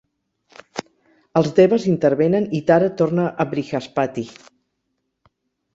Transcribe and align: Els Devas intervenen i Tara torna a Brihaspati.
Els 1.41 1.51
Devas 1.59 1.85
intervenen 1.91 2.49
i 2.61 2.65
Tara 2.73 2.91
torna 3.03 3.27
a 3.45 3.49
Brihaspati. 3.53 4.27